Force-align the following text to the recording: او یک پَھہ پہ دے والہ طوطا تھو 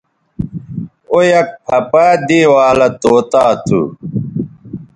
او 1.11 1.17
یک 1.31 1.47
پَھہ 1.65 1.77
پہ 1.91 2.05
دے 2.27 2.41
والہ 2.53 2.89
طوطا 3.01 3.45
تھو 3.65 3.81